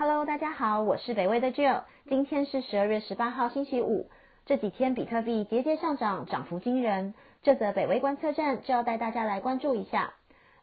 [0.00, 1.82] Hello，大家好，我是北威的 Jill。
[2.08, 4.08] 今天是十二月十八号，星期五。
[4.46, 7.14] 这几天比特币节节上涨，涨幅惊人。
[7.42, 10.14] 这则北威观测站就要带大家来关注一下。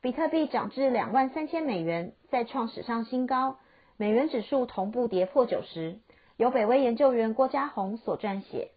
[0.00, 3.56] 比特币涨至两万三千美元，再创史上新高。
[3.96, 5.98] 美元指数同步跌破九十。
[6.36, 8.70] 由北威研究员郭家宏所撰写。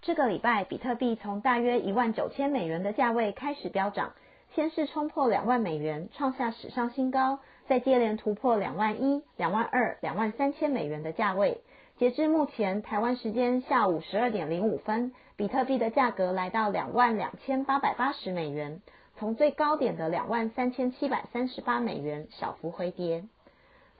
[0.00, 4.14] 这个礼拜，比特币从大约一万九千美元的价位开始飙涨，
[4.54, 7.38] 先是冲破两万美元，创下史上新高。
[7.68, 11.60] 再接连突破两万一、两万二、两万三千美元的价位。
[11.98, 18.82] 截至目前，台湾时间下午十二点零五分，比特币的价格来到两万两千八百八十美元，
[19.16, 23.24] 从最高点的两万三千七百三十八美元小幅回跌。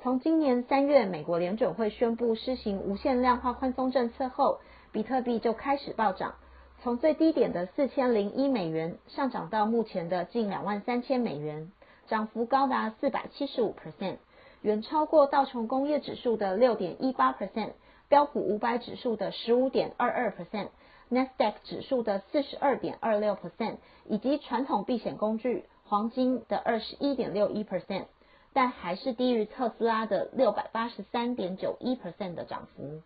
[0.02, 4.60] 从今年三月美国联准会宣布施行无限量化宽松政策后，
[4.92, 6.34] 比特币就开始暴涨，
[6.82, 11.72] 从最低点的四千零一美元上涨到目前的近两万三千美元。
[12.08, 14.16] 涨幅高达四百七十五 percent，
[14.62, 17.72] 远超过道琼工业指数的六点一八 percent，
[18.08, 28.06] 标普五百指数的十五点二二 percent，Nasdaq 指数的四十二点二六 percent，以及传统避险工具黄金的二十一点六一 percent，
[28.52, 33.02] 但还是低于特斯拉的六百八十三点九一 percent 的涨幅。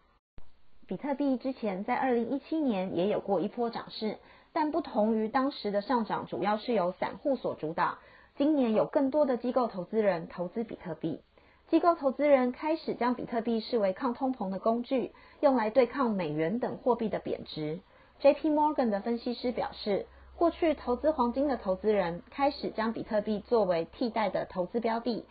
[0.87, 4.19] 比特币之前在二零一七年也有过一波涨势，
[4.53, 7.99] 但不同于当时的上涨，主要是由散户所主导。
[8.41, 11.21] 今年有更多的机构投资人投资比特币，
[11.69, 17.81] 机构投资人开始将比特币视为抗通膨的工具，用来对抗美元等货币的贬值。
[18.21, 18.49] J.P.
[18.49, 20.07] Morgan 的分析师表示，
[20.39, 25.27] 过去投资黄金的投资人开始将比特币作为替代的投资标的，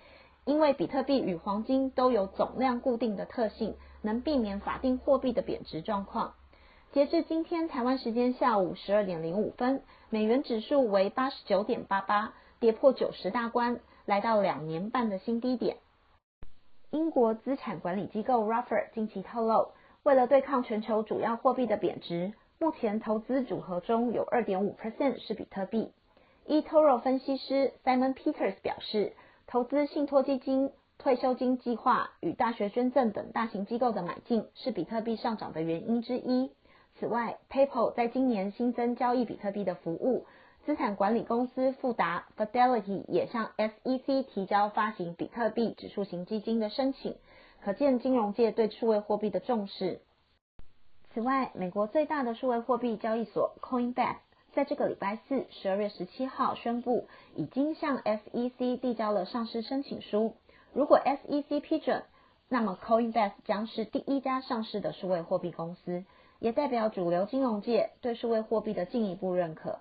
[0.46, 6.36] 因为比特币与黄金都有总量固定的特性，能避免法定货币的贬值状况。
[6.92, 12.36] 截至今天台湾时间下午十二点零五分，美元指数为八十九点八八。
[12.60, 15.78] 跌破九十大关，来到两年半的新低点。
[16.92, 19.70] 英国资产管理机构 Ruffer 近期透露，
[20.04, 25.94] 为了对抗全球主要货币的贬值，目前投资组合中有二点五 percent 是比特币。
[26.48, 29.14] eToro 分析师 Simon Peters 表示，
[29.48, 36.52] 投资信托基金、退休金计划与大学捐赠等大型机构的买进是比特币上涨的原因之一。
[37.00, 40.26] 此外，PayPal 在今年新增交易比特币的服务。
[40.66, 47.16] 资产管理公司富达 （Fidelity） 也向 SEC 提交发行比特币指数型基金的申请，
[47.64, 50.02] 可见金融界对数位货币的重视。
[51.12, 54.18] 此外，美国最大的数位货币交易所 Coinbase
[54.54, 60.36] 在这个礼拜四（十二月十七号）宣布，已经向 SEC 递交了上市申请书。
[60.74, 62.04] 如果 SEC 批准，
[62.48, 66.04] 那么 Coinbase 将是第一家上市的数位货币公司，
[66.38, 69.80] 也代表主流金融界对数位货币的进一步认可。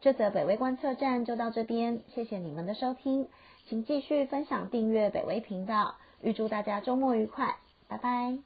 [0.00, 3.28] 这则北威观测站就到这边，谢谢你们的收听，
[3.68, 5.96] 请继续分享订阅北威频道。
[6.22, 7.56] 预祝大家周末愉快，
[7.86, 8.38] 拜拜。